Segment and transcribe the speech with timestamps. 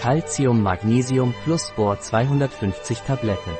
[0.00, 3.50] Calcium Magnesium plus Bor 250 Tabletten.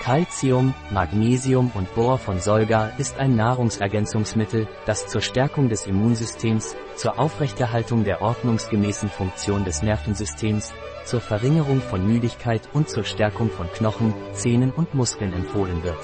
[0.00, 7.18] Calcium, Magnesium und Bor von Solga ist ein Nahrungsergänzungsmittel, das zur Stärkung des Immunsystems, zur
[7.18, 10.72] Aufrechterhaltung der ordnungsgemäßen Funktion des Nervensystems,
[11.04, 15.98] zur Verringerung von Müdigkeit und zur Stärkung von Knochen, Zähnen und Muskeln empfohlen wird.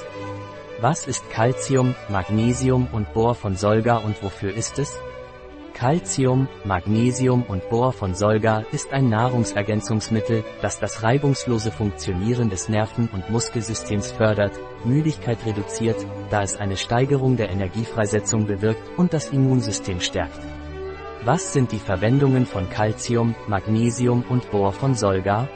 [0.81, 4.99] Was ist Calcium, Magnesium und Bor von Solga und wofür ist es?
[5.81, 13.09] Calcium, Magnesium und Bor von Solga ist ein Nahrungsergänzungsmittel, das das reibungslose Funktionieren des Nerven-
[13.15, 14.53] und Muskelsystems fördert,
[14.85, 15.97] Müdigkeit reduziert,
[16.29, 20.39] da es eine Steigerung der Energiefreisetzung bewirkt und das Immunsystem stärkt.
[21.25, 25.49] Was sind die Verwendungen von Calcium, Magnesium und Bor von Solga?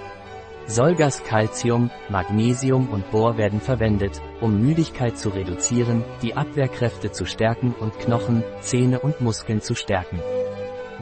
[0.67, 7.75] Solgas Calcium, Magnesium und Bor werden verwendet, um Müdigkeit zu reduzieren, die Abwehrkräfte zu stärken
[7.79, 10.21] und Knochen, Zähne und Muskeln zu stärken.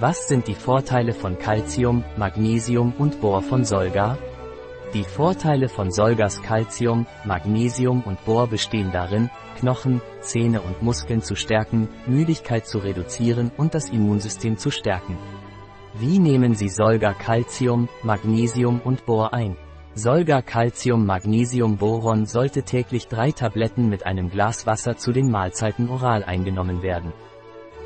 [0.01, 4.19] Was sind die Vorteile von Calcium, Magnesium und Bor von Solga?
[4.95, 11.37] Die Vorteile von Solgas Calcium, Magnesium und Bor bestehen darin, Knochen, Zähne und Muskeln zu
[11.37, 15.17] stärken, Müdigkeit zu reduzieren und das Immunsystem zu stärken.
[15.95, 19.59] Wie nehmen Sie Solga Calcium, Magnesium und Bor ein?
[19.95, 25.91] Solga Calcium Magnesium Boron sollte täglich drei Tabletten mit einem Glas Wasser zu den Mahlzeiten
[25.91, 27.13] oral eingenommen werden.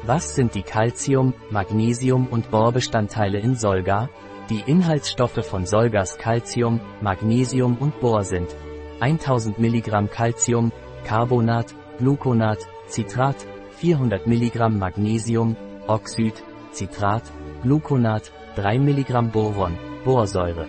[0.05, 4.09] Was sind die Calcium, Magnesium und Bohr-Bestandteile in Solga?
[4.51, 8.55] Die Inhaltsstoffe von Solgas Calcium, Magnesium und Bor sind
[9.01, 10.71] 1000 mg Calcium,
[11.05, 13.37] Carbonat, Gluconat, Citrat,
[13.79, 15.57] 400 mg Magnesium,
[15.89, 16.35] Oxid,
[16.71, 17.25] Citrat,
[17.67, 20.69] Gluconat, 3 mg Boron, Borsäure.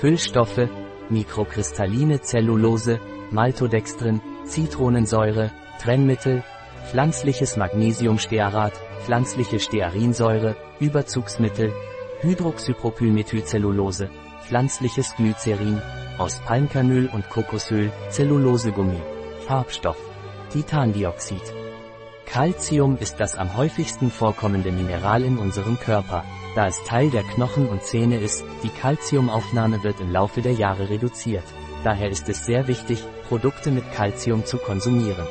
[0.00, 0.68] Füllstoffe,
[1.10, 2.98] mikrokristalline Zellulose,
[3.30, 6.42] Maltodextrin, Zitronensäure, Trennmittel,
[6.90, 8.72] pflanzliches Magnesiumstearat,
[9.04, 11.72] pflanzliche Stearinsäure, Überzugsmittel,
[12.22, 14.10] Hydroxypropylmethylcellulose,
[14.42, 15.80] pflanzliches Glycerin,
[16.18, 19.00] aus Palmkernöl und Kokosöl, Zellulosegummi,
[19.46, 19.98] Farbstoff,
[20.50, 21.67] Titandioxid.
[22.28, 26.24] Calcium ist das am häufigsten vorkommende Mineral in unserem Körper,
[26.54, 30.90] da es Teil der Knochen und Zähne ist, die Calciumaufnahme wird im Laufe der Jahre
[30.90, 31.44] reduziert.
[31.84, 35.26] Daher ist es sehr wichtig, Produkte mit Calcium zu konsumieren.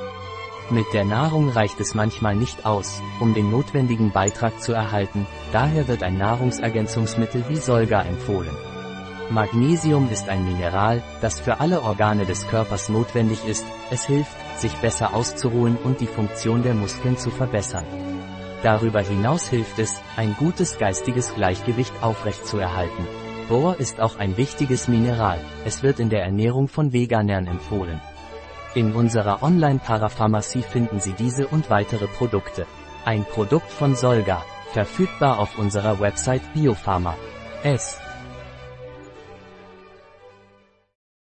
[0.71, 5.87] Mit der Nahrung reicht es manchmal nicht aus, um den notwendigen Beitrag zu erhalten, daher
[5.87, 8.57] wird ein Nahrungsergänzungsmittel wie Solga empfohlen.
[9.29, 14.73] Magnesium ist ein Mineral, das für alle Organe des Körpers notwendig ist, es hilft, sich
[14.75, 17.85] besser auszuruhen und die Funktion der Muskeln zu verbessern.
[18.63, 23.05] Darüber hinaus hilft es, ein gutes geistiges Gleichgewicht aufrechtzuerhalten.
[23.49, 27.99] Bohr ist auch ein wichtiges Mineral, es wird in der Ernährung von Veganern empfohlen.
[28.75, 32.65] In unserer Online-Parapharmacie finden Sie diese und weitere Produkte.
[33.03, 37.15] Ein Produkt von Solga, verfügbar auf unserer Website Biopharma.